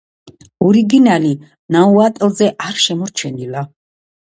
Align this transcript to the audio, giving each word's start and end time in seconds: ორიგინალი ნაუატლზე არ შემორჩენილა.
ორიგინალი 0.67 1.33
ნაუატლზე 1.77 2.51
არ 2.71 2.83
შემორჩენილა. 2.87 3.67